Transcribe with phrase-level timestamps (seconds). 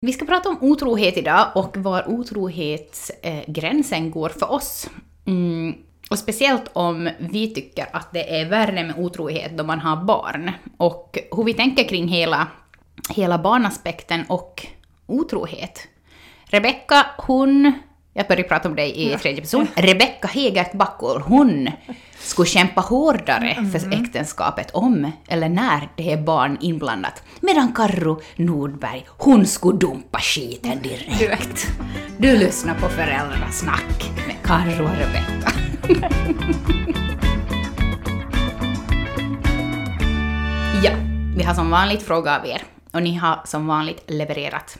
[0.00, 4.90] Vi ska prata om otrohet idag och var otrohetsgränsen går för oss.
[5.26, 5.74] Mm.
[6.10, 10.50] Och speciellt om vi tycker att det är värre med otrohet då man har barn.
[10.76, 12.46] Och hur vi tänker kring hela,
[13.10, 14.66] hela barnaspekten och
[15.06, 15.88] otrohet.
[16.44, 17.72] Rebecka, hon...
[18.14, 19.66] Jag börjar prata om dig i tredje person.
[19.74, 21.70] Rebecka Hegert Backol, hon
[22.18, 24.04] skulle kämpa hårdare för Mm.
[24.04, 27.22] äktenskapet om eller när det är barn inblandat.
[27.40, 31.66] Medan Karro Nordberg, hon skulle dumpa skiten direkt.
[32.18, 35.52] Du lyssnar på Föräldrasnack med Karro och Rebecka.
[40.84, 40.92] Ja,
[41.36, 44.78] vi har som vanligt frågat av er och ni har som vanligt levererat.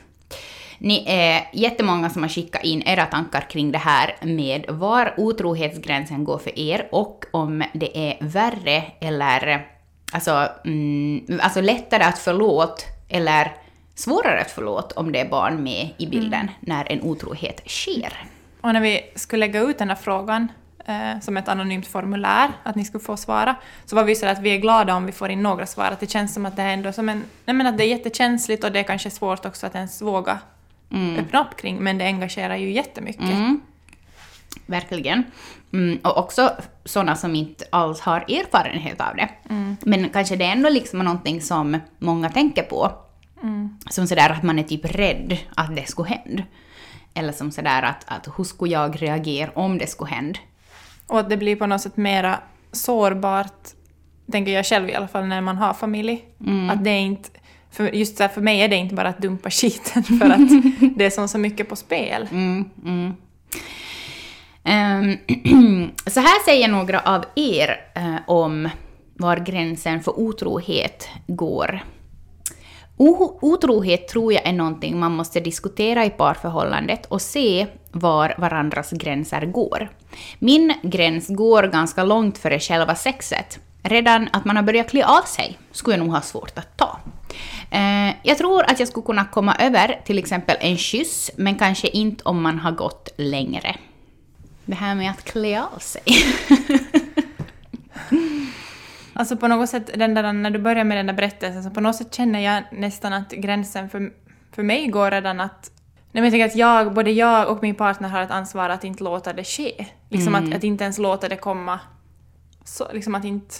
[0.79, 6.23] Ni är jättemånga som har skickat in era tankar kring det här med var otrohetsgränsen
[6.23, 9.67] går för er och om det är värre eller
[10.11, 13.51] alltså, mm, alltså lättare att förlåt eller
[13.95, 18.13] svårare att förlåt om det är barn med i bilden när en otrohet sker.
[18.61, 20.51] Och när vi skulle lägga ut den här frågan
[20.85, 24.39] eh, som ett anonymt formulär, att ni skulle få svara, så var vi så att
[24.39, 25.85] vi är glada om vi får in några svar.
[25.85, 27.23] Att det känns som att det är ändå som en...
[27.45, 30.39] Nej men att det är jättekänsligt och det är kanske svårt också att ens våga
[31.19, 33.21] öppna upp kring, men det engagerar ju jättemycket.
[33.21, 33.61] Mm.
[34.65, 35.23] Verkligen.
[35.73, 36.51] Mm, och också
[36.85, 39.29] sådana som inte alls har erfarenhet av det.
[39.81, 42.91] Men kanske det är ändå liksom någonting som många tänker på.
[43.89, 46.43] Som sådär att man är typ rädd att det skulle hända.
[47.13, 50.39] Eller som sådär att, att hur skulle jag reagera om det skulle hända?
[51.07, 52.39] Och att det blir på något sätt mera
[52.71, 53.67] sårbart,
[54.31, 56.25] tänker jag själv i alla fall, när man har familj.
[56.71, 57.29] Att det är inte...
[57.71, 60.49] För just så här, för mig är det inte bara att dumpa skiten, för att
[60.95, 62.27] det är som så mycket på spel.
[62.31, 63.13] Mm, mm.
[64.63, 65.17] Um,
[66.07, 68.69] så här säger några av er uh, om
[69.13, 71.83] var gränsen för otrohet går.
[72.97, 78.91] O- otrohet tror jag är någonting man måste diskutera i parförhållandet och se var varandras
[78.91, 79.89] gränser går.
[80.39, 83.59] Min gräns går ganska långt före själva sexet.
[83.83, 86.99] Redan att man har börjat klä av sig skulle jag nog ha svårt att ta.
[87.71, 91.87] Eh, jag tror att jag skulle kunna komma över till exempel en kyss, men kanske
[91.87, 93.75] inte om man har gått längre.
[94.65, 96.03] Det här med att klä av sig.
[99.13, 101.81] Alltså på något sätt, den där, när du börjar med den där berättelsen, så på
[101.81, 104.11] något sätt känner jag nästan att gränsen för,
[104.51, 105.71] för mig går redan att...
[106.11, 108.83] Nej, men jag tänker att jag, både jag och min partner har ett ansvar att
[108.83, 109.85] inte låta det ske.
[110.09, 111.79] Liksom att, att inte ens låta det komma.
[112.63, 113.55] Så, liksom att inte...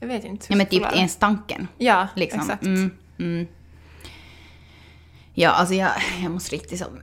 [0.00, 0.46] Jag vet inte.
[0.48, 1.68] Ja, men typ ens tanken.
[1.78, 2.40] Ja, Liksom.
[2.40, 2.62] exakt.
[2.62, 3.46] Mm, mm.
[5.34, 5.90] Ja, alltså jag,
[6.22, 7.02] jag måste riktigt som...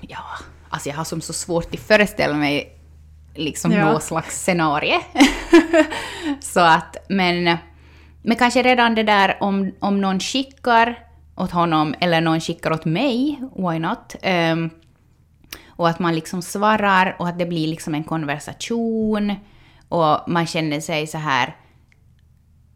[0.00, 0.24] Ja,
[0.68, 2.78] alltså jag har som så svårt att föreställa mig
[3.34, 3.92] liksom Ja.
[3.92, 5.00] något slags scenario.
[6.40, 7.58] så att, men...
[8.24, 10.98] Men kanske redan det där om, om någon skickar
[11.36, 14.16] åt honom eller någon skickar åt mig, why not?
[14.22, 14.70] Ehm,
[15.66, 19.34] och att man liksom svarar och att det blir liksom en konversation
[19.88, 21.56] och man känner sig så här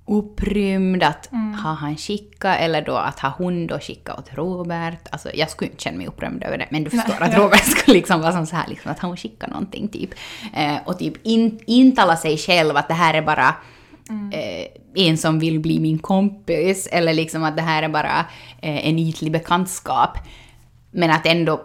[0.06, 1.28] upprymd att
[1.62, 5.08] har han skickat eller då att har hon då skickat åt Robert.
[5.10, 7.96] Alltså jag skulle inte känna mig upprymd över det men du förstår att Robert skulle
[7.96, 10.10] liksom vara som så här liksom att har hon skickat någonting typ.
[10.54, 13.54] Eh, och typ in, intala sig själv att det här är bara
[14.32, 18.18] eh, en som vill bli min kompis eller liksom att det här är bara
[18.62, 20.18] eh, en ytlig bekantskap.
[20.90, 21.60] Men att ändå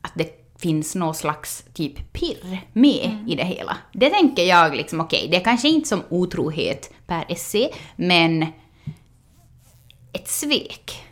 [0.00, 3.76] att det finns någon slags typ pirr med i det hela.
[3.92, 8.46] Det tänker jag liksom, okej, det är kanske inte som otrohet per se, men
[10.12, 11.02] ett svek.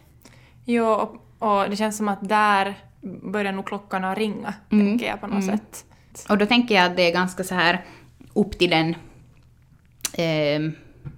[0.64, 2.74] Jo, och, och det känns som att där
[3.22, 5.84] börjar nog klockorna ringa, tänker jag på något sätt.
[6.28, 7.84] Och då tänker jag att det är ganska så här
[8.34, 8.94] upp till den,
[10.14, 10.72] eh,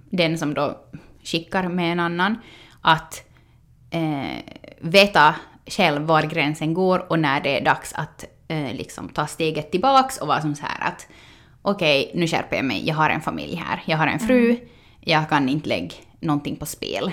[0.09, 0.77] den som då
[1.23, 2.37] skickar med en annan,
[2.81, 3.23] att
[3.89, 4.37] eh,
[4.79, 9.71] veta själv var gränsen går och när det är dags att eh, liksom ta steget
[9.71, 11.07] tillbaks och vara som så här att
[11.71, 14.57] okej, nu skärper jag mig, jag har en familj här, jag har en fru,
[14.99, 17.11] jag kan inte lägga någonting på spel.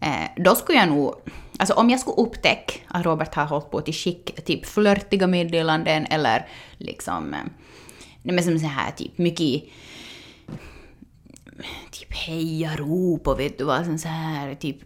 [0.00, 1.14] Eh, då skulle jag nog,
[1.58, 6.06] alltså om jag skulle upptäcka att Robert har hållit på till skick, typ flörtiga meddelanden
[6.06, 6.46] eller
[6.78, 7.40] liksom, eh,
[8.22, 9.62] nej men som så här typ mycket
[11.90, 14.76] typ hejarop och vet du vad, så här typ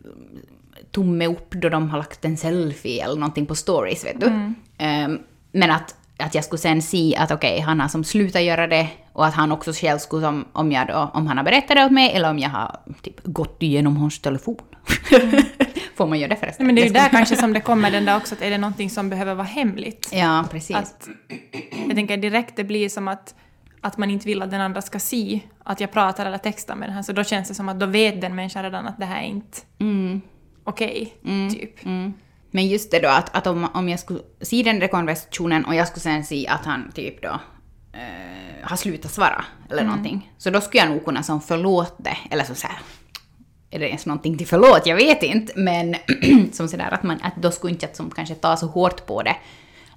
[0.91, 4.53] tumme upp då de har lagt en selfie eller någonting på stories, vet du.
[4.79, 5.19] Ehm,
[5.53, 8.89] men att, att jag skulle sen se att okej, han har som slutat göra det
[9.13, 11.85] och att han också själv skulle som, om jag då, om han har berättat det
[11.85, 14.57] åt mig eller om jag har typ gått igenom hans telefon.
[15.97, 16.67] Får man göra det förresten?
[16.67, 18.51] Nej, men det är ju där kanske som det kommer den där också, att är
[18.51, 20.11] det någonting som behöver vara hemligt?
[20.13, 20.77] Ja, precis.
[20.77, 21.09] Att,
[21.87, 23.35] jag tänker direkt det blir som att,
[23.81, 26.89] att man inte vill att den andra ska se att jag pratar eller textar med
[26.89, 29.05] den här, så då känns det som att då vet den människan redan att det
[29.05, 29.59] här är inte...
[29.81, 30.21] Mm.
[30.65, 31.55] okej, Mm.
[31.55, 31.85] typ.
[32.55, 35.75] Men just det då att, att om, om jag skulle se den där konversationen och
[35.75, 37.41] jag skulle sen se att han typ då
[37.93, 40.33] eh, har slutat svara eller någonting.
[40.39, 42.79] Så då skulle jag nog kunna som förlåt det, eller så, så här,
[43.71, 44.87] är det ens någonting till förlåt?
[44.87, 45.53] Jag vet inte.
[45.57, 45.95] Men
[46.53, 49.23] som sådär att man, att då skulle inte jag som kanske ta så hårt på
[49.23, 49.37] det.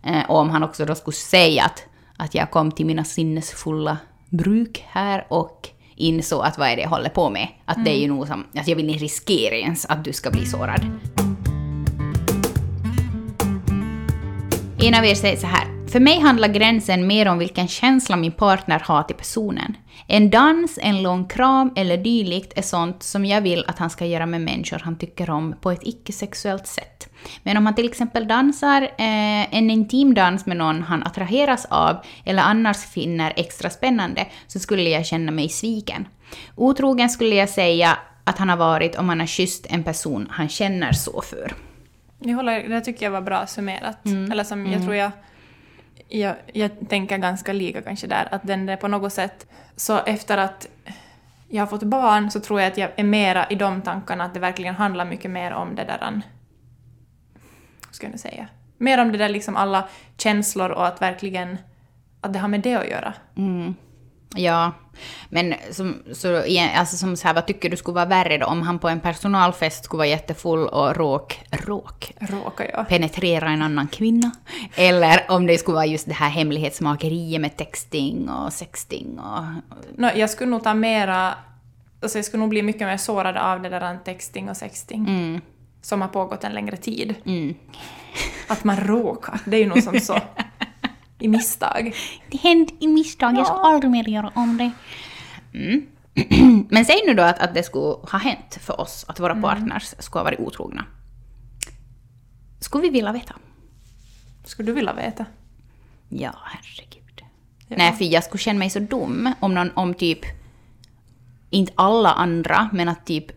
[0.04, 1.84] Eh, och om han också då skulle säga att,
[2.18, 3.98] att jag kom till mina sinnesfulla
[4.30, 7.48] bruk här och insåg att vad är det jag håller på med.
[7.66, 10.31] Att det är ju nog som, att jag vill inte riskera ens att du ska
[10.31, 10.81] bli sårad.
[14.77, 15.88] En av er säger så här.
[15.88, 19.77] För mig handlar gränsen mer om vilken känsla min partner har till personen.
[20.07, 24.06] En dans, en lång kram eller dylikt är sånt som jag vill att han ska
[24.06, 27.10] göra med människor han tycker om på ett icke-sexuellt sätt.
[27.44, 31.98] Men om han till exempel dansar eh, en intim dans med någon han attraheras av
[32.25, 36.07] eller annars finner extra spännande så skulle jag känna mig sviken.
[36.56, 40.50] Otrogen skulle jag säga att han har varit om han har kysst en person han
[40.50, 41.54] känner så för.
[42.20, 44.06] Jag håller, det tycker jag var bra summerat.
[44.06, 44.32] Mm.
[44.32, 45.12] Eller som jag tror jag,
[46.08, 46.36] jag...
[46.54, 49.48] Jag tänker ganska lika kanske där, att den är på något sätt...
[49.76, 50.68] Så efter att
[51.50, 54.34] jag har fått barn så tror jag att jag är mera i de tankarna att
[54.34, 56.22] det verkligen handlar mycket mer om det där...
[57.86, 58.48] Vad ska jag nu säga?
[58.78, 61.58] Mer om det där liksom alla känslor och att verkligen...
[62.22, 63.14] Att det har med det att göra.
[63.38, 63.76] Mm.
[64.36, 64.72] Ja,
[65.30, 66.44] men som, så,
[66.76, 68.46] alltså som så här, vad tycker du skulle vara värre då?
[68.46, 72.88] Om han på en personalfest skulle vara jättefull och råk, råk, Råkar jag.
[72.88, 74.32] penetrera en annan kvinna?
[74.76, 79.44] Eller om det skulle vara just det här hemlighetsmakeriet med texting och sexting och...
[79.98, 81.34] Nå, jag skulle nog ta mera...
[82.02, 85.06] Alltså jag skulle nog bli mycket mer sårad av det där texting och sexting.
[85.08, 85.42] Mm,
[85.82, 87.16] Som har pågått en längre tid.
[87.26, 87.56] mm.
[88.48, 90.14] Att man råkar, det är ju nog som så.
[91.25, 91.95] I misstag.
[92.31, 94.72] Det hände i misstag, jag ska aldrig mer göra om det.
[95.54, 95.86] Mm.
[96.69, 99.95] Men säg nu då att, att det skulle ha hänt för oss att våra partners
[100.00, 100.86] skulle ha varit otrogna.
[102.60, 103.36] Skulle vi vilja veta?
[104.44, 105.25] Skulle du vilja veta?
[106.10, 107.24] Ja, herregud.
[107.68, 107.75] Ja.
[107.77, 110.19] Nej, för jag skulle känna mig så dum om någon, om typ,
[111.50, 113.31] inte alla andra, men att typ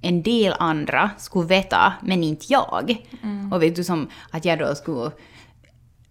[0.00, 2.96] en del andra skulle veta, men inte jag.
[3.52, 5.10] Och vet du, som att jag då skulle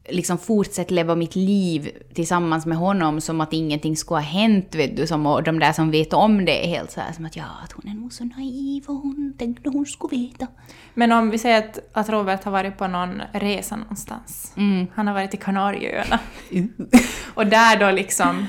[0.10, 4.98] liksom fortsätta leva mitt liv tillsammans med honom som att ingenting skulle ha hänt, vet
[4.98, 7.36] du, som, och de där som vet om det är helt så här som att
[7.36, 10.48] ja, att hon är nog så naiv och hon tänkte hon skulle veta.
[10.94, 14.54] Men om vi säger att, att Robert har varit på någon resa någonstans.
[14.58, 14.88] Mm.
[14.94, 16.20] Han har varit i Kanarieöarna.
[17.34, 18.46] Och där då liksom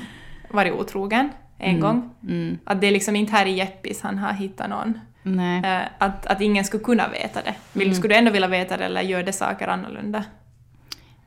[0.49, 2.09] varit otrogen en gång.
[2.23, 2.57] Mm.
[2.63, 4.99] Att det är liksom inte här i Jeppis han har hittat någon.
[5.23, 5.61] Nej.
[5.65, 7.55] Eh, att, att ingen skulle kunna veta det.
[7.73, 7.95] Vill, Mm.
[7.95, 10.23] Skulle du ändå vilja veta det eller gör det saker annorlunda?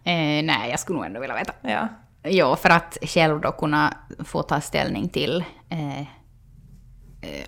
[0.08, 1.52] Eh, nej, jag skulle nog ändå vilja veta.
[1.62, 1.88] Ja.
[2.22, 6.06] Ja, för att själv då kunna få ta ställning till eh, eh,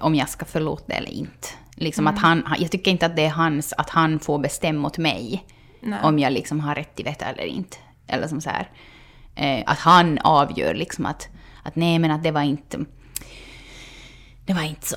[0.01, 1.49] om jag ska förlåta det eller inte.
[1.77, 4.89] Liksom att han, han- jag tycker inte att det är hans, att han får bestämma
[4.89, 5.45] åt mig
[5.81, 5.99] Nej.
[6.03, 7.77] om jag liksom har rätt till detta eller inte.
[8.07, 8.71] Eller som så här,
[9.35, 11.29] eh, att han avgör liksom att,
[11.63, 12.79] att nej men att det var inte,
[14.47, 14.97] det var inte så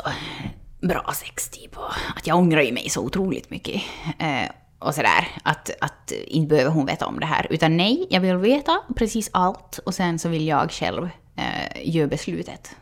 [0.82, 3.82] bra sex typ och att jag ångrar ju mig så otroligt mycket.
[4.20, 4.50] Eh,
[4.84, 7.48] och sådär, att, att inte behöver hon veta om det här.
[7.50, 12.08] Utan nej, jag vill veta precis allt och sen så vill jag själv eh, göra
[12.08, 12.76] beslutet.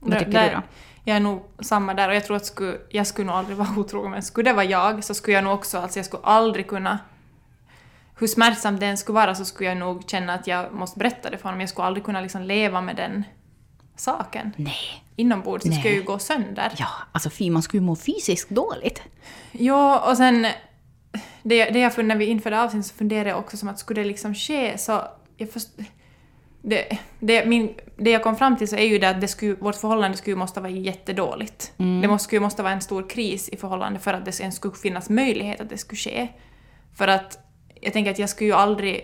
[0.00, 0.62] Vad tycker Där- du då?
[1.06, 3.68] Jag är nog samma där och jag tror att skulle, jag skulle nog aldrig vara
[3.76, 6.66] otrogen men skulle det vara jag så skulle jag nog också, alltså jag skulle aldrig
[6.66, 6.98] kunna
[8.18, 11.30] hur smärtsamt det än skulle vara så skulle jag nog känna att jag måste berätta
[11.30, 11.60] det för honom.
[11.60, 13.24] Jag skulle aldrig kunna liksom leva med den
[13.96, 14.52] saken.
[14.56, 15.04] Nej.
[15.16, 15.78] Inombords så Nej.
[15.78, 16.72] skulle jag ju gå sönder.
[16.76, 19.02] Ja, alltså fy, man skulle ju må fysiskt dåligt.
[19.52, 20.46] Ja, och sen
[21.44, 24.00] det, det jag när vi inför det avsnittet så funderar jag också som att skulle
[24.02, 25.02] det liksom ske så...
[25.36, 25.68] Jag först,
[26.62, 29.54] det, det, min, det jag kom fram till så är ju det att det skulle,
[29.54, 31.72] vårt förhållande skulle måste vara jättedåligt.
[31.76, 34.74] Det måste, skulle måste vara en stor kris i förhållande för att det ens skulle
[34.74, 36.28] finnas möjlighet att det skulle ske.
[36.94, 37.38] För att
[37.80, 39.02] jag tänker att jag skulle ju aldrig,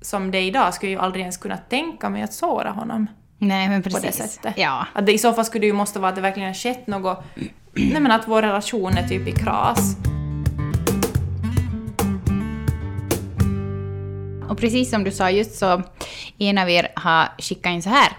[0.00, 3.06] som det är idag, skulle jag ju aldrig ens kunna tänka mig att såra honom.
[3.38, 4.18] Nej, men På precis.
[4.18, 4.54] det sättet.
[4.56, 4.86] Ja.
[4.92, 6.86] Att det, I så fall skulle det ju måste vara att det verkligen har skett
[6.86, 7.24] något,
[7.72, 9.96] nej men att vår relation är typ i kras.
[14.52, 15.82] Och precis som du sa just så,
[16.38, 18.12] en av er har skickat in så här.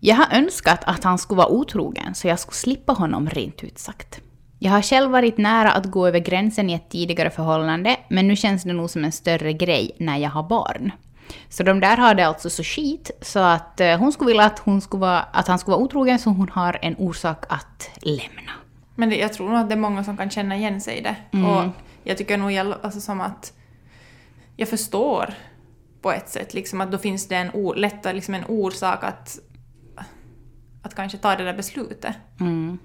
[0.00, 3.78] Jag har önskat att han skulle vara otrogen så jag skulle slippa honom rent ut
[3.78, 4.20] sagt.
[4.58, 8.36] Jag har själv varit nära att gå över gränsen i ett tidigare förhållande, men nu
[8.36, 10.92] känns det nog som en större grej när jag har barn.
[11.48, 14.58] Så de där har det alltså så skit så att eh, hon skulle vilja att,
[14.58, 18.52] hon skulle vara, att han skulle vara otrogen så hon har en orsak att lämna.
[18.94, 21.00] Men det, jag tror nog att det är många som kan känna igen sig i
[21.00, 21.16] det.
[21.38, 21.64] Och
[22.04, 23.52] jag tycker nog alltså som att
[24.56, 25.34] jag förstår
[26.02, 29.38] på ett sätt liksom att då finns det en o, lättare liksom en orsak att,
[30.82, 32.16] att kanske ta det där beslutet.
[32.40, 32.78] Mm.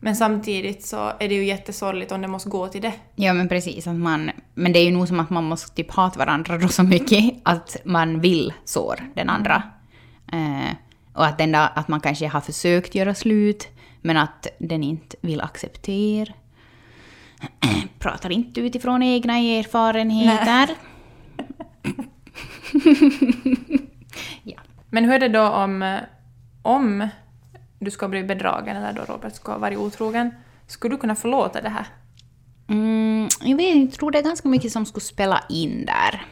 [0.00, 2.92] Men samtidigt så är det ju jättesorgligt om det måste gå till det.
[3.14, 5.90] Ja men precis, att man, men det är ju nog som att man måste typ
[5.90, 9.62] hata varandra då så mycket att man vill sår den andra.
[10.32, 10.74] Eh,
[11.12, 13.68] och att, den där, att man kanske har försökt göra slut
[14.02, 16.32] men att den inte vill acceptera.
[17.98, 20.68] Pratar inte utifrån egna erfarenheter.
[24.42, 24.60] ja.
[24.90, 26.00] Men hur är det då om,
[26.62, 27.08] om
[27.78, 30.30] du ska bli bedragen eller då Robert ska varit otrogen?
[30.66, 31.86] Skulle du kunna förlåta det här?
[32.68, 36.26] Mm, jag, vet, jag tror det är ganska mycket som skulle spela in där.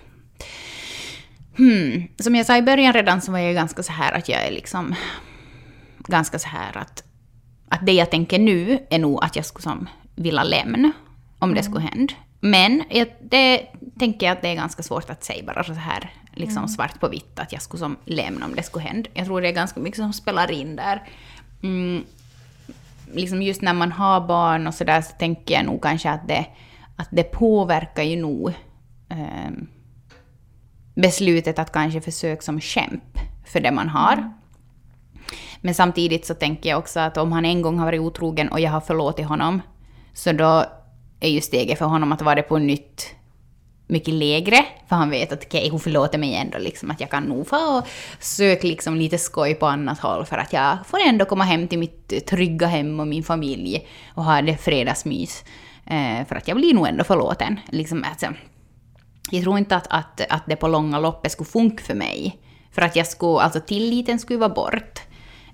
[1.56, 2.08] Hmm.
[2.18, 4.50] Som jag sa i början redan så var jag ganska så här att jag är
[4.50, 4.94] liksom...
[5.98, 7.02] Ganska så här att...
[7.68, 10.92] Att det jag tänker nu är nog att jag skulle som vilja lämna
[11.38, 12.14] om det skulle hända.
[12.50, 13.66] Men jag, det
[13.98, 17.08] tänker jag att det är ganska svårt att säga bara så här liksom svart på
[17.08, 19.10] vitt att jag skulle som lämna om det skulle hända.
[19.14, 21.02] Jag tror det är ganska mycket som spelar in där.
[21.62, 22.04] Mm,
[23.12, 26.46] liksom just när man har barn och sådär så tänker jag nog kanske att det,
[26.96, 28.48] att det påverkar ju nog
[29.08, 29.50] eh,
[30.94, 34.32] beslutet att kanske försöka som kämp för det man har.
[35.60, 38.60] Men samtidigt så tänker jag också att om han en gång har varit otrogen och
[38.60, 39.62] jag har förlåtit honom,
[40.12, 40.64] så då
[41.20, 43.16] är ju steget för honom att vara det på nytt
[43.86, 44.64] mycket lägre.
[44.88, 47.48] För han vet att okej, okay, hon förlåter mig ändå, liksom att jag kan nog
[47.48, 47.82] få
[48.20, 51.78] söka liksom lite skoj på annat håll för att jag får ändå komma hem till
[51.78, 55.44] mitt trygga hem och min familj och ha det fredagsmys.
[55.86, 57.60] Eh, för att jag blir nog ändå förlåten.
[57.68, 58.26] Liksom, alltså,
[59.30, 62.38] jag tror inte att, att, att det på långa loppet skulle funka för mig.
[62.72, 65.00] För att jag skulle, alltså tilliten skulle vara bort.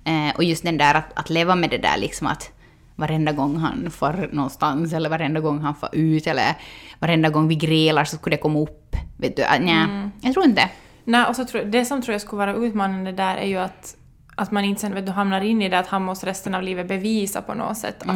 [0.05, 2.51] Eh, och just den där att, att leva med det där liksom att
[2.95, 6.55] varenda gång han far någonstans eller varenda gång han far ut eller
[6.99, 8.95] varenda gång vi grälar så skulle det komma upp.
[9.17, 10.11] Vet du, äh, nja, Mm.
[10.21, 10.69] jag tror inte.
[11.03, 13.95] Nej, och så tror, det som tror jag skulle vara utmanande där är ju att,
[14.35, 16.63] att man inte sen vet du, hamnar in i det att han måste resten av
[16.63, 18.15] livet bevisa på något sätt att...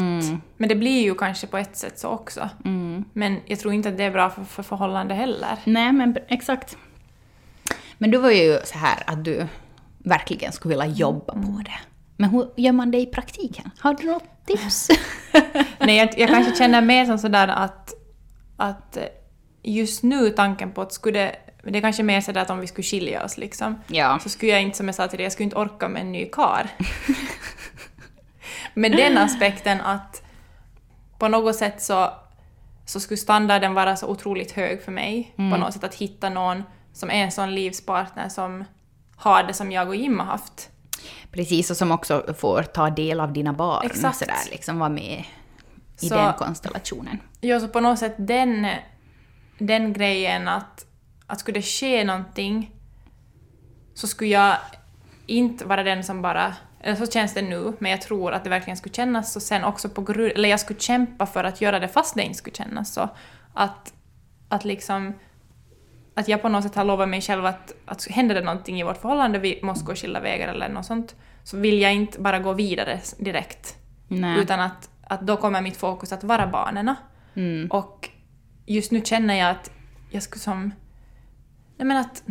[0.57, 2.49] Men det blir ju kanske på ett sätt så också.
[3.13, 5.57] Men jag tror inte att det är bra för, för förhållande heller.
[5.63, 6.77] Nej, men exakt.
[7.97, 9.47] Men du var ju så här att du
[9.97, 11.79] verkligen skulle vilja jobba på det.
[12.17, 13.71] Men hur gör man det i praktiken?
[13.79, 14.87] Har du något tips?
[15.79, 17.93] Nej, jag, jag kanske känner mer som sådär att,
[18.57, 18.97] att
[19.63, 21.19] just nu tanken på att skulle
[21.63, 21.77] det...
[21.77, 23.81] Är kanske mer sådär att om vi skulle skilja oss liksom.
[23.87, 24.19] ja.
[24.23, 26.11] så skulle jag inte, som jag sa till dig, jag skulle inte orka med en
[26.11, 26.69] ny kar.
[28.73, 30.21] med den aspekten att
[31.19, 32.13] på något sätt så,
[32.85, 35.33] så skulle standarden vara så otroligt hög för mig.
[35.35, 36.63] På något sätt att hitta någon
[36.93, 38.63] som är en sån livspartner som
[39.15, 40.69] har det som jag och Jim har haft.
[41.31, 43.85] Precis, och som också får ta del av dina barn.
[43.85, 44.17] Exakt.
[44.17, 45.23] Sådär, liksom vara med
[46.01, 47.19] i Så- den konstellationen.
[47.41, 48.67] Ja, så på något sätt den,
[49.59, 50.85] den grejen att,
[51.27, 52.71] att skulle det ske någonting
[53.93, 54.57] så skulle jag
[55.25, 56.55] inte vara den som bara...
[56.81, 59.63] Eller så känns det nu, men jag tror att det verkligen skulle kännas så sen
[59.63, 60.31] också på grund...
[60.31, 63.09] Eller jag skulle kämpa för att göra det fast det inte skulle kännas så.
[63.53, 63.93] Att,
[64.49, 65.13] att liksom...
[66.17, 68.83] Att jag på något sätt har lovat mig själv att, att händer det någonting i
[68.83, 72.39] vårt förhållande, vi måste gå skilda vägar eller något sånt, så vill jag inte bara
[72.39, 73.77] gå vidare direkt.
[74.07, 74.39] Nej.
[74.39, 76.95] Utan att, att då kommer mitt fokus att vara barnen.
[77.35, 77.67] Mm.
[77.71, 78.09] Och
[78.65, 79.71] just nu känner jag att
[80.09, 80.73] jag skulle som...
[81.77, 82.23] Nej men att...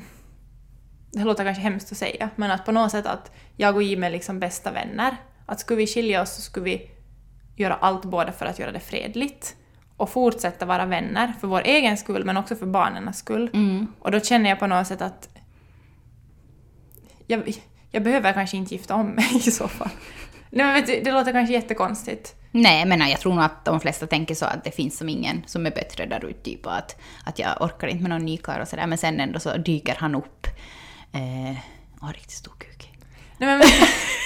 [1.12, 4.04] Det låter kanske hemskt att säga, men att på något sätt att jag och Jim
[4.04, 5.16] är liksom bästa vänner.
[5.46, 6.90] Att skulle vi skilja oss så skulle vi
[7.56, 9.56] göra allt både för att göra det fredligt
[9.96, 13.50] och fortsätta vara vänner för vår egen skull men också för barnens skull.
[13.54, 13.86] Mm.
[13.98, 15.28] Och då känner jag på något sätt att
[17.26, 17.52] jag,
[17.90, 19.90] jag behöver kanske inte gifta om mig i så fall.
[20.50, 22.34] Nej, men vet du, det låter kanske jättekonstigt.
[22.50, 25.42] Nej, men jag tror nog att de flesta tänker så att det finns som ingen
[25.46, 28.60] som är bättre där ute, typ att, att jag orkar inte med någon ny karl
[28.60, 30.46] och sådär, men sen ändå så dyker han upp
[31.12, 31.56] eh,
[32.00, 32.92] och riktigt stor kuk.
[33.38, 33.60] Nej, men,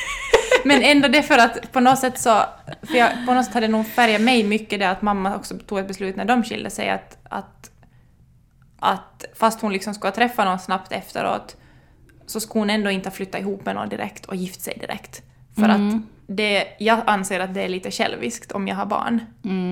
[0.65, 2.43] men ändå det för att på något sätt så...
[2.83, 5.59] För jag, på något sätt hade det nog färgat mig mycket det att mamma också
[5.59, 7.19] tog ett beslut när de skilde sig att...
[7.29, 7.71] att,
[8.79, 11.57] att fast hon liksom skulle träffa någon snabbt efteråt
[12.27, 15.23] så skulle hon ändå inte flytta ihop med någon direkt och gift sig direkt.
[15.55, 19.21] För att det, jag anser att det är lite själviskt om jag har barn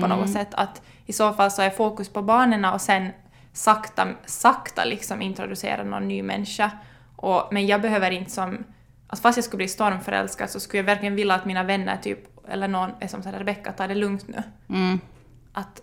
[0.01, 0.47] på något sätt.
[0.51, 3.09] Att i så fall så är fokus på barnen och sen
[3.53, 6.71] sakta, sakta liksom introducera någon ny människa.
[7.15, 8.63] Och, men jag behöver inte som...
[9.11, 12.47] Alltså fast jag skulle bli stormförälskad så skulle jag verkligen vilja att mina vänner typ,
[12.49, 14.43] eller någon är som säger Rebecka, ta det lugnt nu.
[14.75, 14.99] Mm.
[15.53, 15.81] Att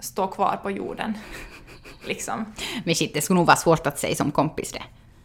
[0.00, 1.18] stå kvar på jorden.
[2.06, 2.54] liksom.
[2.84, 4.82] Men shit, det skulle nog vara svårt att säga som kompis det.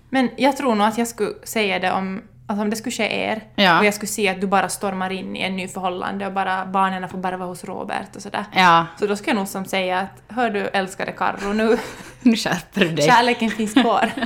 [0.10, 3.20] Men jag tror nog att jag skulle säga det om, alltså om det skulle ske
[3.24, 3.80] er Ja.
[3.80, 6.66] och jag skulle se att du bara stormar in i en ny förhållande och bara
[6.66, 8.46] barnen får bara vara hos Robert och sådär.
[8.56, 11.78] Ja, Så då skulle jag nog som säga att hör du älskade Karro nu,
[12.22, 13.06] nu skärper du dig.
[13.06, 14.12] kärleken finns kvar.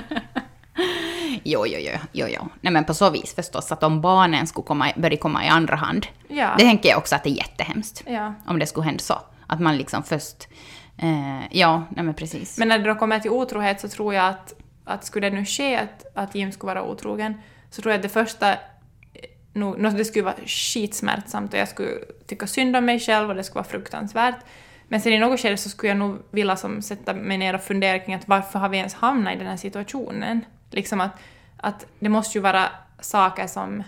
[1.48, 2.50] Jo, jo, jo, jo, jo.
[2.62, 5.75] Nej men på så vis förstås att om barnen skulle komma, börja komma i andra
[5.75, 6.08] hand.
[6.28, 6.56] Ja.
[6.58, 8.04] Det tänker jag också att det är jättehemskt.
[8.06, 8.34] Ja.
[8.48, 9.22] Om det skulle hända så.
[9.48, 10.48] Att man liksom först...
[10.98, 12.58] Eh, ja, nej men precis.
[12.58, 14.54] Men när det då kommer till otrohet så tror jag att,
[14.86, 18.04] att skulle det nu ske att, att Jim skulle vara otrogen, så tror jag att
[18.04, 18.58] det första eh,
[19.54, 21.92] nog, nå, det skulle vara skitsmärtsamt och jag skulle
[22.28, 24.40] tycka synd om mig själv och det skulle vara fruktansvärt.
[24.88, 27.62] Men sen i något skede så skulle jag nog vilja som sätta mig ner och
[27.62, 30.46] fundera kring att varför har vi ens hamnat i den här situationen?
[30.72, 31.12] Liksom att,
[31.66, 32.70] att det måste ju vara
[33.00, 33.84] saker som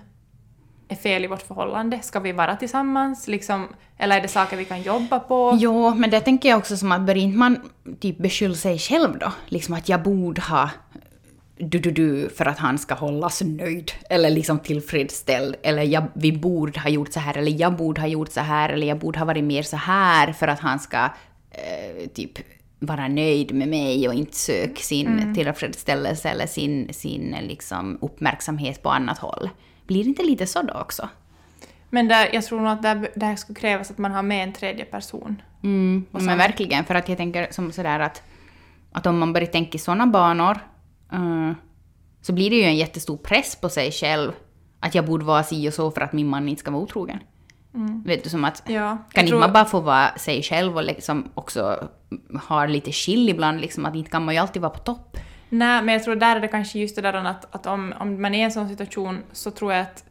[0.87, 1.99] är fel i vårt förhållande.
[2.01, 3.27] Ska vi vara tillsammans?
[3.27, 3.67] Liksom,
[3.97, 5.57] eller är det saker vi kan jobba på?
[5.59, 7.59] Jo, men det tänker jag också som att bör inte man
[7.99, 9.31] typ beskylla sig själv då?
[9.47, 10.69] Liksom att jag borde ha
[11.57, 15.55] du-du-du för att han ska hållas nöjd eller liksom tillfredsställd.
[15.63, 18.69] Eller jag, vi borde ha gjort så här, eller jag borde ha gjort så här,
[18.69, 21.03] eller jag borde ha varit mer så här för att han ska
[21.51, 22.39] eh, typ
[22.79, 28.89] vara nöjd med mig och inte söka sin tillfredsställelse eller sin, sin liksom uppmärksamhet på
[28.89, 29.49] annat håll.
[29.87, 31.09] Blir det inte lite så då också?
[31.89, 34.53] Men där, jag tror nog att där, där skulle krävas att man har med en
[34.53, 35.41] tredje person.
[35.63, 38.23] Mm, Och men verkligen, för att jag tänker som sådär att,
[38.91, 40.59] att om man börjar tänka i sådana banor
[41.13, 41.51] eh,
[42.21, 44.31] så blir det ju en jättestor press på sig själv
[44.79, 47.19] att jag borde vara si och så för att min man inte ska vara otrogen.
[48.05, 50.83] Vet du, som att Ja, kan inte tror- man bara få vara sig själv och
[50.83, 51.87] liksom också
[52.47, 55.17] ha lite chill ibland, liksom att inte kan man ju alltid vara på topp.
[55.49, 58.21] Nej, men jag tror där är det kanske just det där att, att om, om
[58.21, 60.03] man är i en sån situation så tror jag att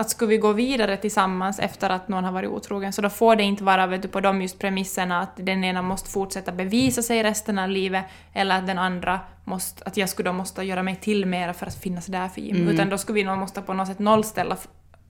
[0.00, 3.36] att skulle vi gå vidare tillsammans efter att någon har varit otrogen så då får
[3.36, 7.02] det inte vara vet du, på de just premisserna att den ena måste fortsätta bevisa
[7.02, 10.82] sig resten av livet eller att den andra måste, att jag skulle då måste göra
[10.82, 12.68] mig till mera för att finnas där för Jim.
[12.68, 14.56] Utan då skulle vi nog måste på något sätt nollställa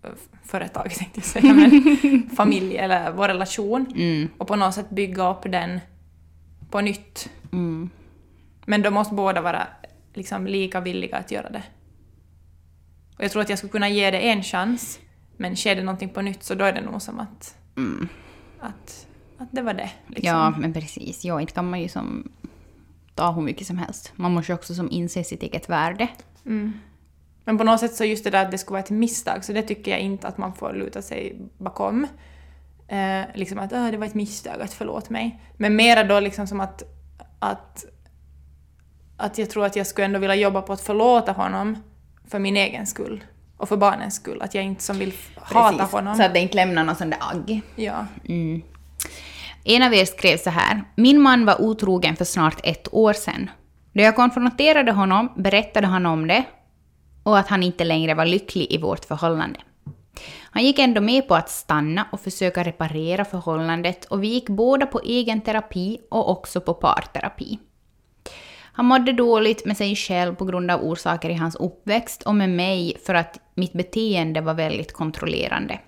[0.03, 4.29] f- f- företaget tänkte jag säga, men familj eller vår relation Mm.
[4.39, 5.81] och på något sätt bygga upp den
[6.71, 7.31] på nytt.
[7.53, 7.91] Mm.
[8.67, 9.67] Men då måste båda vara
[10.15, 11.63] liksom lika villiga att göra det.
[13.17, 14.99] Och jag tror att jag skulle kunna ge det en chans,
[15.37, 18.09] men sker det någonting på nytt så då är det nog som att, Mm.
[18.61, 19.07] att,
[19.39, 19.91] att det var det.
[20.07, 20.27] Liksom.
[20.29, 21.25] Ja, men precis.
[21.25, 22.29] Ja, inte kan man ju som
[23.15, 24.13] ta hur mycket som helst.
[24.17, 26.09] Man måste ju också som inse sitt eget värde.
[26.47, 26.73] Mm.
[27.49, 29.53] Men på något sätt så just det där att det skulle vara ett misstag, så
[29.53, 32.07] det tycker jag inte att man får luta sig bakom.
[32.89, 35.41] Eh, liksom att "Ah, det var ett misstag, att förlåt mig.
[35.57, 36.83] Men mera då liksom som att,
[37.39, 37.85] att,
[39.17, 41.79] att jag tror att jag skulle ändå vilja jobba på att förlåta honom
[42.31, 43.25] för min egen skull.
[43.57, 44.43] Och för barnens skull.
[44.43, 45.93] Att jag inte som vill hata Precis.
[45.93, 46.17] honom.
[46.17, 47.61] Så att det inte lämnar någon sån där agg.
[47.77, 48.07] Ja.
[48.29, 48.63] Mm.
[49.65, 50.85] En av er skrev så här.
[50.95, 53.51] Min man var otrogen för snart ett år sedan.
[53.93, 56.45] Då jag konfronterade honom berättade han om det
[57.29, 59.61] och att han inte längre var lycklig i vårt förhållande.
[60.51, 64.87] Han gick ändå med på att stanna och försöka reparera förhållandet och vi gick båda
[64.87, 67.59] på egen terapi och också på parterapi.
[68.73, 72.51] Han mådde dåligt med sig själv på grund av orsaker i hans uppväxt och med
[72.51, 75.79] mig för att mitt beteende var väldigt kontrollerande.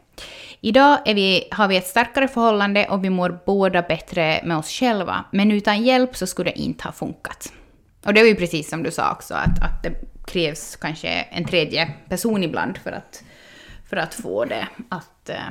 [0.61, 4.69] Idag är vi, har vi ett starkare förhållande och vi mår båda bättre med oss
[4.71, 7.53] själva, men utan hjälp så skulle det inte ha funkat.
[8.05, 11.45] Och det var ju precis som du sa också, att, att det krävs kanske en
[11.45, 13.25] tredje person ibland för att,
[13.89, 15.49] för att få det att eh,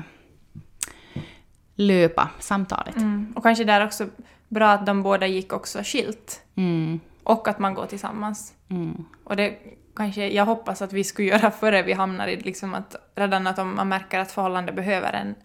[1.76, 2.96] löpa, samtalet.
[2.96, 3.34] Mm.
[3.36, 4.08] Och kanske där också
[4.48, 6.42] bra att de båda gick också skilt.
[6.56, 8.54] Mm, Och att man går tillsammans.
[8.70, 9.06] mm.
[9.24, 9.58] Och det
[9.96, 13.60] kanske jag hoppas att vi skulle göra före vi hamnar i liksom att redan att
[13.60, 15.36] om man märker att förhållande behöver en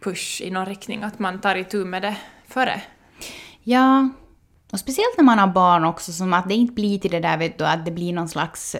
[0.00, 2.16] push i någon riktning, att man tar itu med det
[2.48, 2.82] före.
[3.62, 4.08] Ja,
[4.72, 7.38] och speciellt när man har barn också, som att det inte blir till det där
[7.38, 8.76] vet du, att det blir någon slags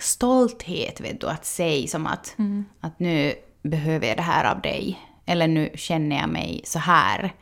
[0.00, 2.36] stolthet vet du, att säga som att,
[2.80, 4.98] att nu behöver jag det här av dig.
[5.26, 7.32] Eller nu känner jag mig så här.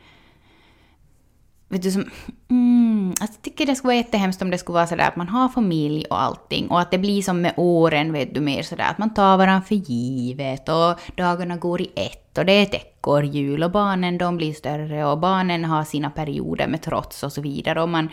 [1.69, 2.09] Vet du, som,
[2.49, 5.27] mm, alltså jag tycker det skulle vara jättehemskt om det skulle vara sådär att man
[5.27, 8.87] har familj och allting och att det blir som med åren, vet du, mer sådär
[8.89, 12.73] att man tar varandra för givet och dagarna går i ett och det är ett
[12.73, 17.41] ekorrhjul och barnen de blir större och barnen har sina perioder med trots och så
[17.41, 18.09] vidare och man,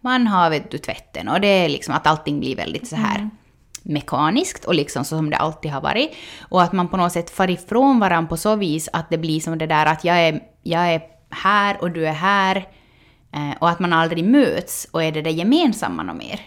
[0.00, 3.30] man har, vet du, tvätten och det är liksom att allting blir väldigt så här
[3.82, 6.10] mekaniskt och liksom så som det alltid har varit.
[6.40, 9.40] Och att man på något sätt far ifrån varandra på så vis att det blir
[9.40, 12.66] som det där att jag är, jag är här och du är här.
[13.32, 16.40] Eh, och att man aldrig möts och är det det gemensamma något mer.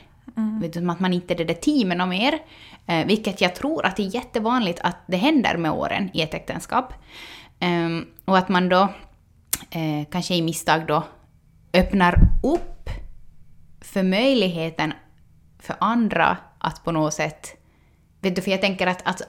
[0.74, 2.40] Som att man inte är det där teamet något mer.
[2.86, 6.34] Eh, vilket jag tror att det är jättevanligt att det händer med åren i ett
[6.34, 6.94] äktenskap.
[7.60, 8.82] Ehm, och att man då
[9.72, 11.04] eh, kanske i misstag då
[11.74, 12.90] öppnar upp
[13.82, 14.94] för möjligheten
[15.60, 17.58] för andra att på något sätt...
[18.22, 19.22] Vet du, för jag tänker att, att,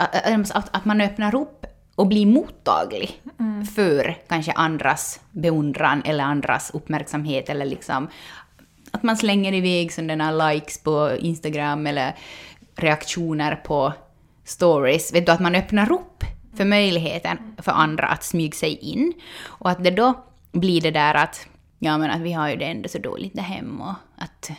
[0.55, 3.23] att, att man öppnar upp och blir mottaglig
[3.75, 8.09] för kanske andras beundran eller andras uppmärksamhet eller liksom
[8.91, 12.15] att man slänger iväg sådana likes på Instagram eller
[12.77, 13.93] reaktioner på
[14.45, 16.25] stories, vet du, att man öppnar upp
[16.57, 19.13] för möjligheten för andra att smyga sig in.
[19.43, 21.47] Och att det då blir det där att,
[21.79, 24.51] ja men att vi har ju det ändå så dåligt där hemma och att,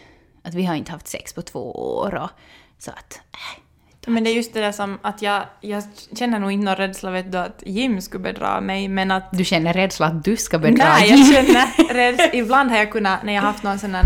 [0.44, 2.30] att vi har inte haft sex på två år och
[2.78, 3.62] så att, äh,
[4.06, 5.84] Men det är just det där som att jag, jag
[6.18, 9.30] känner nog inte någon rädsla vet du, att Jim skulle bedra mig, men att...
[9.32, 11.18] Du känner rädsla att du ska bedra Nej, Jim.
[11.18, 12.34] jag känner rädsla.
[12.34, 14.04] Ibland har jag kunnat, när jag haft någon sån där,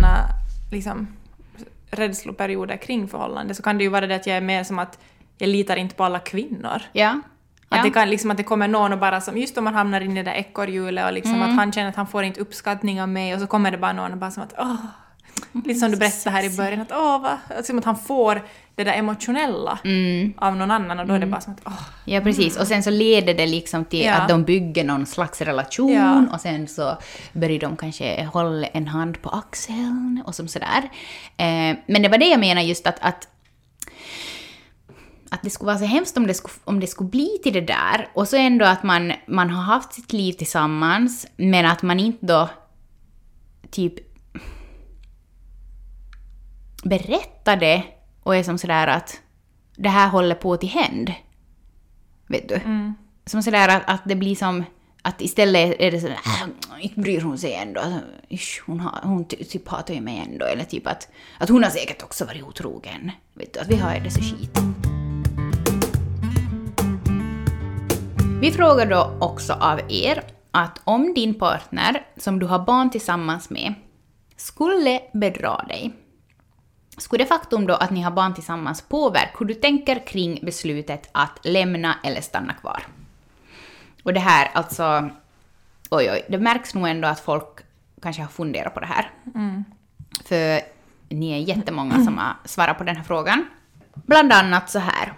[0.71, 1.07] liksom,
[1.91, 4.99] rädsloperioder kring förhållande, så kan det ju vara det att jag är mer som att
[5.37, 6.81] jag litar inte på alla kvinnor.
[6.91, 7.19] Ja.
[7.69, 7.83] Att, ja.
[7.83, 10.11] det kan, liksom, att det kommer någon och bara som, just om man hamnar in
[10.11, 11.49] i det där ekorrhjulet och liksom Mm.
[11.49, 13.93] att han känner att han får inte uppskattning av mig och så kommer det bara
[13.93, 14.75] någon och bara som att åh,
[15.65, 18.41] lite som du berättade här i början att åh vad, som att han får
[18.83, 20.33] det där emotionella Mm.
[20.37, 22.57] av någon annan och då är det bara som att åh, Ja, precis.
[22.57, 24.13] Och sen så leder det liksom till Ja.
[24.15, 26.25] att de bygger någon slags relation Ja.
[26.33, 26.97] och sen så
[27.33, 30.83] börjar de kanske hålla en hand på axeln och som sådär.
[31.37, 33.27] Eh, men det var det jag menar just att, att
[35.31, 37.61] att det skulle vara så hemskt om det skulle, om det skulle bli till det
[37.61, 38.07] där.
[38.13, 42.25] Och så ändå att man, man har haft sitt liv tillsammans, men att man inte
[42.25, 42.49] då
[43.71, 43.93] typ
[46.83, 47.83] berättar det
[48.29, 49.21] och är som sådär att
[49.75, 51.13] det här håller på till händ.
[52.27, 52.61] Vet du?
[53.25, 54.63] Som sådär att, att det blir som
[55.01, 57.81] att istället är det sådär äh, inte bryr hon sig ändå.
[57.81, 60.45] Alltså, isch, hon, har, hon ty- typ hatar ju mig ändå.
[60.45, 61.07] Eller typ att,
[61.39, 63.11] att hon har säkert också varit otrogen.
[63.33, 64.57] Vet du, att vi har det så skit.
[68.41, 73.49] Vi frågar då också av er att om din partner som du har barn tillsammans
[73.49, 73.73] med
[74.37, 75.93] skulle bedra dig,
[76.99, 81.09] skulle det faktum då att ni har barn tillsammans påverka hur du tänker kring beslutet
[81.11, 82.83] att lämna eller stanna kvar?
[84.03, 85.09] Och det här, alltså...
[85.91, 87.59] Oj, oj, det märks nog ändå att folk
[88.01, 89.11] kanske har funderat på det här.
[90.25, 90.61] För
[91.09, 93.45] ni är jättemånga som har svarat på den här frågan.
[93.93, 95.13] Bland annat så här.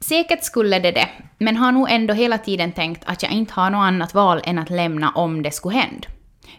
[0.00, 3.70] Säkert skulle det det, men har nog ändå hela tiden tänkt att jag inte har
[3.70, 6.08] något annat val än att lämna om det skulle hända.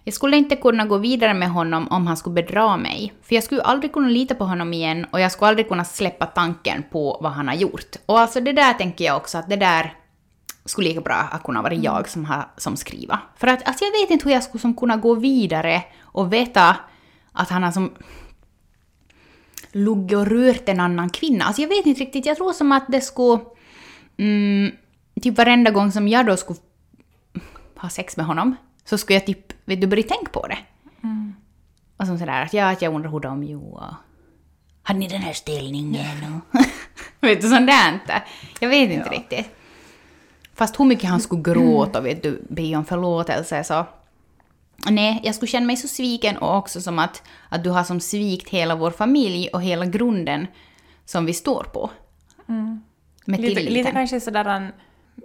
[0.03, 3.43] Jag skulle inte kunna gå vidare med honom om han skulle bedra mig, för jag
[3.43, 7.17] skulle aldrig kunna lita på honom igen och jag skulle aldrig kunna släppa tanken på
[7.21, 7.95] vad han har gjort.
[8.05, 9.93] Och alltså det där tänker jag också att det där
[10.65, 13.19] skulle lika bra ha kunnat vara jag som, har, som skriva.
[13.37, 16.75] För att alltså jag vet inte hur jag skulle som kunna gå vidare och veta
[17.31, 17.91] att han har som
[19.71, 21.45] luggit och rört en annan kvinna.
[21.45, 23.41] Alltså jag vet inte riktigt, jag tror som att det skulle...
[24.17, 24.71] Mm,
[25.21, 26.59] typ varenda gång som jag då skulle
[27.77, 30.57] ha sex med honom så skulle jag typ, vet du, börja tänka på det.
[31.97, 33.95] Och som sådär att ja, att jag undrar hur de gjorde.
[34.83, 36.41] Hade ni den här ställningen?
[36.51, 36.59] Och
[37.27, 38.23] vet du, sånt där inte.
[38.59, 39.49] Jag vet inte riktigt.
[40.53, 43.85] Fast hur mycket han skulle gråta och vet du, be om förlåtelse så...
[44.89, 47.99] Nej, jag skulle känna mig så sviken och också som att, att du har som
[47.99, 50.47] svikt hela vår familj och hela grunden
[51.05, 51.89] som vi står på.
[53.25, 54.71] Med lite, lite kanske sådär en,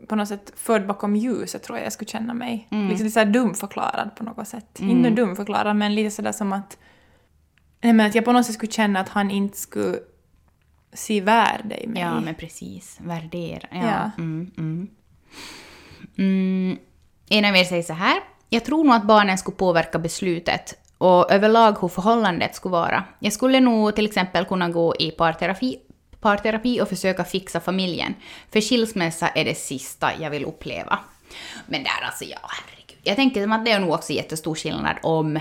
[0.09, 2.69] på något sätt förd bakom ljuset tror jag jag skulle känna mig.
[2.71, 2.89] Mm.
[2.89, 4.81] Liksom lite sådär dumförklarad på något sätt.
[4.81, 6.79] Inte dumförklarad men lite sådär som att...
[7.81, 9.99] Nej men att jag på något sätt skulle känna att han inte skulle
[10.93, 12.03] se värde i mig.
[12.03, 12.99] Ja, men precis.
[13.01, 13.69] Värdera.
[13.71, 13.81] Ja.
[13.81, 14.11] Ja.
[14.19, 14.89] Mm, mm.
[16.19, 16.79] Mm.
[17.29, 18.21] En av er säger så här.
[18.49, 23.05] Jag tror nog att barnen skulle påverka beslutet och överlag hur förhållandet skulle vara.
[23.19, 25.79] Jag skulle nog till exempel kunna gå i parterapi,
[26.21, 28.15] parterapi och försöka fixa familjen.
[28.53, 30.99] För skilsmässa är det sista jag vill uppleva.
[31.67, 32.99] Men där alltså, ja herregud.
[33.03, 35.39] Jag tänker att det är nog också jättestor skillnad om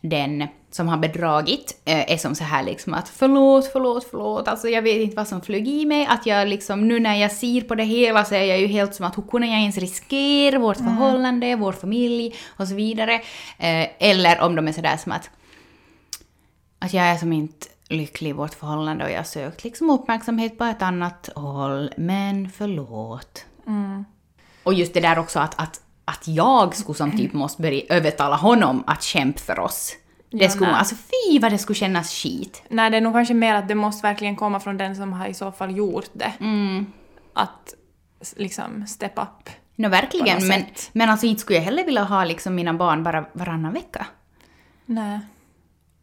[0.00, 4.68] den som har bedragit eh, är som så här liksom att förlåt, förlåt, förlåt, alltså
[4.68, 7.60] jag vet inte vad som flög i mig, att jag liksom nu när jag ser
[7.60, 10.58] på det hela så är jag ju helt som att hur kunde jag ens riskera
[10.58, 13.14] vårt förhållande, vår familj och så vidare.
[13.58, 15.30] Eh, eller om de är sådär som att
[16.78, 20.58] att jag är som inte lycklig i vårt förhållande och jag har sökt liksom uppmärksamhet
[20.58, 23.44] på ett annat håll, men förlåt.
[24.62, 28.36] Och just det där också att, att, att jag skulle som typ måste börja övertala
[28.36, 29.92] honom att kämpa för oss.
[30.30, 30.78] Det Ja, skulle, nej.
[30.78, 32.62] alltså fy vad det skulle kännas skit.
[32.68, 35.26] Nej, det är nog kanske mer att det måste verkligen komma från den som har
[35.26, 36.32] i så fall gjort det.
[36.40, 36.86] Mm.
[37.32, 37.74] Att
[38.36, 39.50] liksom step up.
[39.76, 40.90] No, verkligen, men, sätt.
[40.92, 44.06] men alltså inte skulle jag heller vilja ha liksom mina barn bara varannan vecka.
[44.86, 45.20] Nej.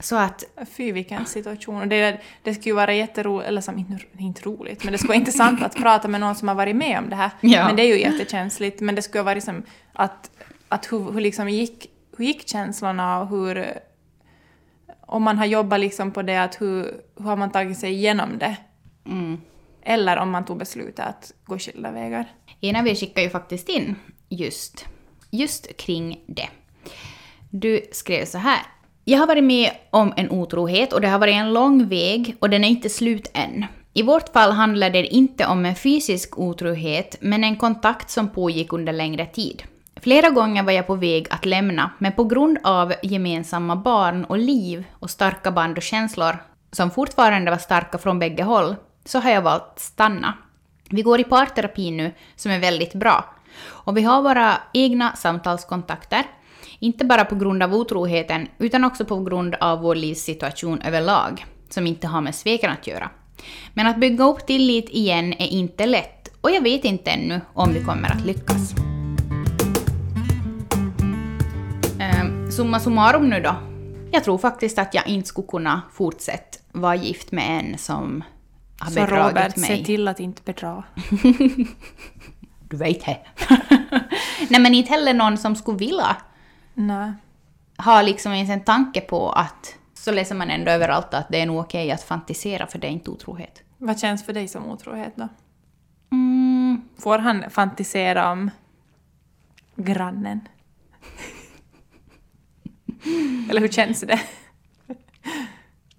[0.01, 0.43] Så att,
[0.77, 1.81] Fy vilken situation.
[1.81, 5.07] Och det, det skulle ju vara jätteroligt, eller som, inte, inte roligt, men det skulle
[5.07, 7.31] vara intressant att prata med någon som har varit med om det här.
[7.41, 7.67] Ja.
[7.67, 8.81] Men det är ju jättekänsligt.
[8.81, 10.31] Men det skulle vara liksom att,
[10.67, 13.79] att hur, hur, liksom gick, hur gick känslorna och hur...
[15.07, 16.83] Om man har jobbat liksom på det, att hur,
[17.17, 18.57] hur har man tagit sig igenom det?
[19.05, 19.41] mm.
[19.83, 22.25] Eller om man tog beslutet att gå skilda vägar.
[22.61, 23.95] En av er skickade ju faktiskt in
[24.29, 24.85] just,
[25.31, 26.49] just kring det.
[27.49, 28.59] Du skrev så här.
[29.03, 32.49] Jag har varit med om en otrohet och det har varit en lång väg och
[32.49, 33.65] den är inte slut än.
[33.93, 38.73] I vårt fall handlade det inte om en fysisk otrohet, men en kontakt som pågick
[38.73, 39.63] under längre tid.
[40.01, 44.37] Flera gånger var jag på väg att lämna, men på grund av gemensamma barn och
[44.37, 46.37] liv och starka band och känslor,
[46.71, 50.33] som fortfarande var starka från bägge håll, så har jag valt att stanna.
[50.89, 53.25] Vi går i parterapi nu, som är väldigt bra.
[53.63, 56.23] Och vi har våra egna samtalskontakter,
[56.81, 61.87] inte bara på grund av otroheten, utan också på grund av vår livssituation överlag, som
[61.87, 63.09] inte har med sveken att göra.
[63.73, 67.73] Men att bygga upp tillit igen är inte lätt, och jag vet inte ännu om
[67.73, 68.73] vi kommer att lyckas.
[72.21, 73.55] Um, summa summarum nu då.
[74.11, 78.23] Jag tror faktiskt att jag inte skulle kunna fortsätta vara gift med en som
[78.79, 79.77] har Så bedragit Robert, mig.
[79.77, 80.83] se till att inte bedra.
[82.69, 83.17] Du vet det.
[84.49, 86.17] Nej men inte heller någon som skulle vilja
[86.73, 87.11] Nej.
[87.77, 91.45] ha liksom ens en tanke på att så läser man ändå överallt att det är
[91.45, 93.61] nog okej att fantisera för det är inte otrohet.
[93.77, 95.27] Vad känns för dig som otrohet då?
[96.11, 98.49] Mm, Får han fantisera om
[99.75, 100.41] grannen?
[103.49, 104.19] Eller hur känns det?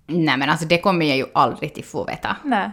[0.06, 2.36] nej men alltså det kommer jag ju aldrig till få veta.
[2.44, 2.70] Nej.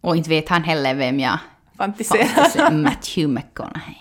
[0.00, 1.38] Och inte vet han heller vem jag
[1.76, 2.24] Fantisera.
[2.24, 2.70] fantiserar.
[2.70, 3.96] Matthew McConaughey.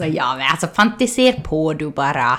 [0.00, 2.38] Så ja men alltså fantiser på du bara.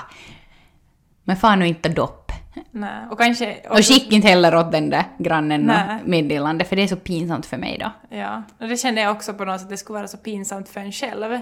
[1.24, 2.32] Men fan nu inte dopp.
[2.70, 3.06] Nej.
[3.10, 3.56] Och kanske...
[3.70, 7.46] Och skicka inte heller åt den där grannen och meddelande för det är så pinsamt
[7.46, 8.16] för mig då.
[8.16, 10.80] Ja, och det kände jag också på något sätt, det skulle vara så pinsamt för
[10.80, 11.40] en själv.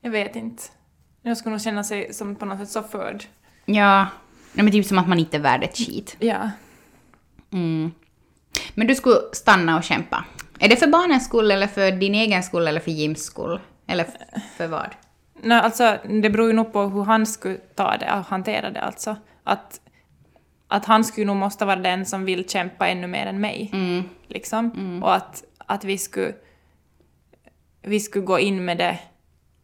[0.00, 0.62] Jag vet inte.
[1.22, 3.24] Jag skulle nog känna sig som på något sätt så förd.
[3.64, 4.06] Ja,
[4.52, 6.16] men typ som att man inte är värd ett skit.
[6.18, 6.50] Ja.
[7.52, 7.92] Mm.
[8.74, 10.24] Men du skulle stanna och kämpa.
[10.58, 13.60] Är det för barnens skull eller för din egen skull eller för Jims skull?
[13.86, 14.06] Eller
[14.56, 14.88] för vad?
[15.42, 18.80] Nej, alltså, det beror ju nog på hur han skulle ta det och hantera det
[18.80, 19.16] alltså.
[19.44, 19.80] Att,
[20.68, 23.70] att han skulle nog måste vara den som vill kämpa ännu mer än mig.
[23.72, 24.02] Mm.
[24.26, 25.00] Liksom.
[25.02, 26.34] Och att, att vi skulle
[27.82, 28.98] vi skulle gå in med det,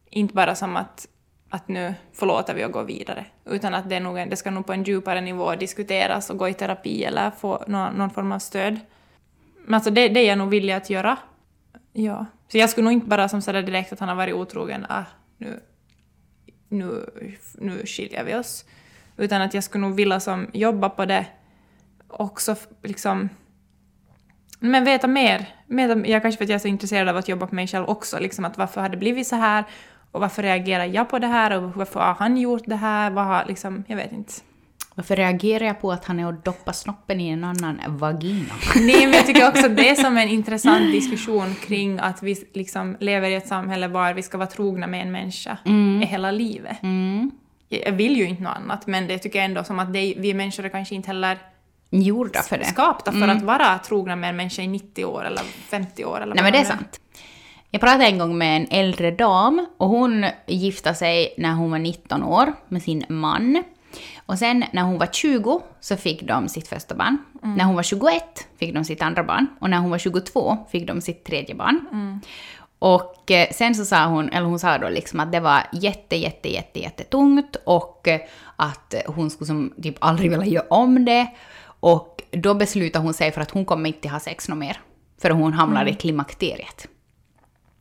[0.09, 1.07] inte bara som att,
[1.49, 4.73] att nu förlåter vi och går vidare, utan att det, nog, det ska nog på
[4.73, 8.79] en djupare nivå diskuteras och gå i terapi eller få någon, någon form av stöd.
[9.65, 11.17] Men alltså det, det är jag nog villig att göra.
[11.93, 12.25] Ja.
[12.47, 15.03] Så jag skulle nog inte bara som sådär direkt att han har varit otrogen, ah,
[15.37, 15.59] nu,
[16.69, 17.05] nu,
[17.53, 18.65] nu skiljer vi oss.
[19.17, 21.25] Utan att jag skulle nog vilja som jobba på det
[22.07, 23.29] också liksom
[24.59, 25.49] men veta mer.
[25.67, 27.85] Veta, jag kanske för att jag är så intresserad av att jobba på mig själv
[27.85, 28.19] också.
[28.19, 29.63] Liksom att varför har det blivit så här?
[30.11, 31.51] Och varför reagerar jag på det här?
[31.51, 33.11] Och varför har han gjort det här?
[33.11, 34.33] Vad har, liksom, jag vet inte.
[34.95, 38.53] Varför reagerar jag på att han är och doppar snoppen i en annan vagina?
[38.75, 42.97] Nej, men jag tycker också det är som en intressant diskussion kring att vi liksom
[42.99, 45.57] lever i ett samhälle var vi ska vara trogna med en människa
[46.01, 46.83] i hela livet.
[46.83, 47.31] Mm.
[47.69, 50.33] Jag vill ju inte något annat, men det tycker jag ändå som att det, vi
[50.33, 51.37] människor är kanske inte heller
[51.89, 52.65] Gjorda för det.
[52.65, 56.21] skapta för att vara trogna med en människa i 90 år eller 50 år.
[56.21, 56.99] Eller Nej men det är sant.
[57.69, 61.79] Jag pratade en gång med en äldre dam och hon gifte sig när hon var
[61.79, 63.63] 19 år med sin man.
[64.25, 67.17] Och sen när hon var 20 så fick de sitt första barn.
[67.41, 69.47] När hon var 21 fick de sitt andra barn.
[69.59, 71.79] Och när hon var 22 fick de sitt tredje barn.
[72.79, 76.15] Och eh, sen så sa hon, eller hon sa då liksom att det var jätte,
[76.15, 78.21] jätte, jätte, jättetungt och eh,
[78.55, 81.27] att hon skulle som typ aldrig vilja göra om det.
[81.79, 84.81] Och då beslutade hon sig för att hon kommer inte ha sex något mer.
[85.21, 86.87] För hon hamnade i klimakteriet.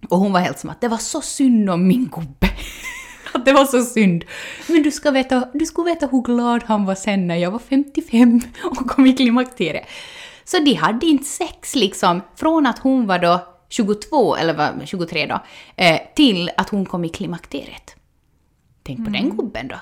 [0.09, 2.49] Och hon var helt som att det var så synd om min gubbe.
[3.35, 4.25] att det var så synd.
[4.69, 7.59] Men du ska, veta, du ska veta hur glad han var sen när jag var
[7.59, 9.87] 55 och kom i klimakteriet.
[10.45, 15.27] Så de hade inte sex liksom från att hon var då 22, eller var 23
[15.27, 15.41] då,
[15.77, 17.97] eh, till att hon kom i klimakteriet.
[18.83, 19.77] Tänk på den gubben då.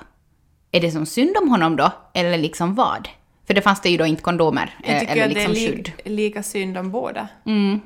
[0.71, 1.91] Är det som synd om honom då?
[2.13, 3.07] Eller liksom vad?
[3.47, 5.51] För det fanns det ju då inte kondomer Jag eh, tycker eller att det liksom
[5.51, 5.91] är skydd.
[6.05, 7.27] li lika synd om båda.
[7.45, 7.81] Mm.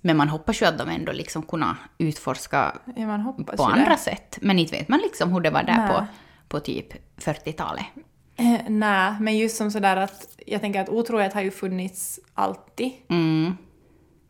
[0.00, 3.96] Men man hoppas ju att de ändå liksom kunna utforska Ja, på andra det.
[3.96, 4.38] sätt.
[4.42, 6.06] Men inte vet man liksom hur det var där på,
[6.48, 7.84] på typ 40-talet.
[8.36, 12.92] Eh, nej, men just som sådär att jag tänker att otrohet har ju funnits alltid.
[13.08, 13.56] Mm.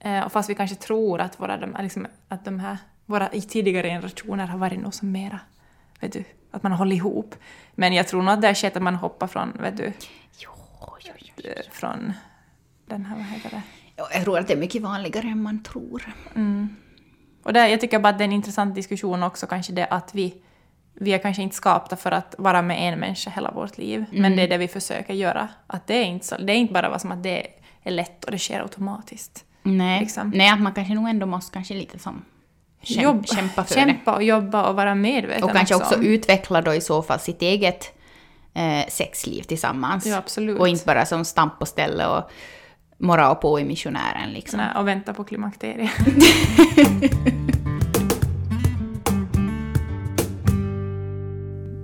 [0.01, 2.77] Eh, och fast vi kanske tror att, våra, de, liksom, att de här,
[3.07, 5.41] våra tidigare generationer har varit nog som mera,
[6.01, 7.35] vet du, att man har hållit ihop.
[7.75, 9.93] Men jag tror nog att det har skett att man hoppar från, vet du,
[10.39, 10.51] Jo,
[11.05, 11.51] jo, jo.
[11.51, 12.13] eh, från
[12.87, 13.63] den här, vad heter det?
[13.99, 16.03] Ja, Jag tror att det är mycket vanligare än man tror.
[17.45, 20.15] Och där, jag tycker bara att det är en intressant diskussion också, kanske det att
[20.15, 20.35] vi,
[20.95, 24.37] vi är kanske inte skapta för att vara med en människa hela vårt liv, men
[24.37, 25.49] det är det vi försöker göra.
[25.67, 27.47] Att det är inte, så, det är inte bara som att det
[27.83, 29.45] är lätt och det sker automatiskt.
[29.63, 30.31] Nej, Liksom.
[30.35, 32.25] Nej att man kanske nog ändå måste kanske lite som
[32.83, 33.81] käm, Jobb- kämpa för det.
[33.81, 36.03] kämpa och jobba och vara medveten Och kanske också om.
[36.03, 37.99] utveckla då i så fall sitt eget
[38.55, 40.07] eh, sexliv tillsammans.
[40.07, 40.59] Ja, absolut.
[40.61, 42.31] Och inte bara som stamp på ställe och
[42.99, 44.57] morra på i missionären liksom.
[44.57, 45.91] Nej, och vänta på klimakteriet.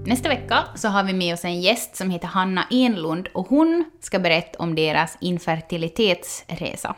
[0.07, 3.85] Nästa vecka så har vi med oss en gäst som heter Hanna Enlund och hon
[4.01, 6.95] ska berätta om deras infertilitetsresa.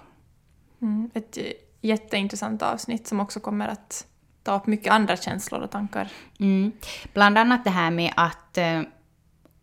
[0.82, 1.38] Mm, ett
[1.80, 4.06] jätteintressant avsnitt som också kommer att
[4.42, 6.08] ta upp mycket andra känslor och tankar.
[6.40, 6.72] Mm.
[7.12, 8.80] Bland annat det här med att eh,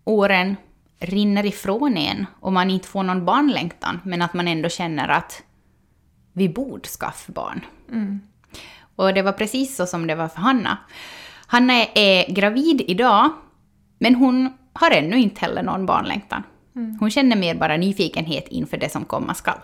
[0.03, 0.55] åren
[1.03, 5.43] rinner ifrån en och man inte får någon barnlängtan, men att man ändå känner att
[6.33, 7.65] vi borde skaffa barn.
[7.91, 8.21] Mm.
[8.95, 10.77] Och det var precis så som det var för Hanna.
[11.47, 13.29] Hanna är, är gravid idag,
[13.99, 16.43] men hon har ännu inte heller någon barnlängtan.
[16.99, 19.59] Hon känner mer bara nyfikenhet inför det som komma skall.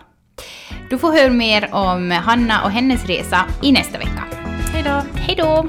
[0.90, 4.24] Du får höra mer om Hanna och hennes resa i nästa vecka.
[4.72, 5.02] Hej då!
[5.20, 5.68] Hej då!